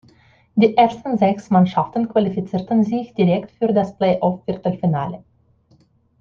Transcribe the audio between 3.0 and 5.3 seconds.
direkt für das Play-off-Viertelfinale.